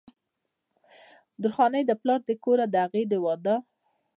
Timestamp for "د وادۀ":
3.11-3.55